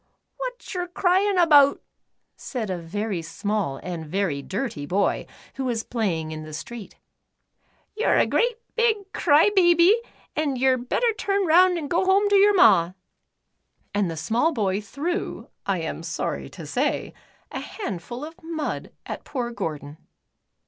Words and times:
"Wot 0.39 0.73
yer 0.73 0.87
cryin' 0.87 1.35
'bout?" 1.47 1.79
said 2.35 2.71
a 2.71 2.77
very 2.79 3.21
small 3.21 3.77
and 3.83 4.03
very 4.07 4.41
dirty 4.41 4.87
boy, 4.87 5.27
who 5.57 5.65
was 5.65 5.83
playing 5.83 6.31
in 6.31 6.41
the 6.41 6.55
street." 6.55 6.95
Yer 7.97 8.17
a 8.17 8.25
great 8.25 8.57
big 8.75 9.13
cry 9.13 9.51
baby, 9.55 9.95
an' 10.35 10.55
yer 10.55 10.75
'd 10.77 10.89
better 10.89 11.13
turn 11.13 11.45
The 11.45 11.53
N. 11.53 11.53
S. 11.53 11.53
Bicycle. 11.53 11.53
6i 11.53 11.61
round 11.67 11.77
an' 11.77 11.87
go 11.87 12.05
home 12.05 12.29
ter 12.29 12.35
yer 12.37 12.53
ma," 12.53 12.93
and 13.93 14.09
the 14.09 14.17
small 14.17 14.51
boy 14.51 14.81
threw, 14.81 15.49
I 15.67 15.81
am 15.81 16.01
sorr}^ 16.01 16.49
to 16.51 16.65
say, 16.65 17.13
a 17.51 17.59
handful 17.59 18.25
of 18.25 18.41
mud 18.41 18.89
at 19.05 19.23
poor 19.23 19.51
Gordon. 19.51 19.99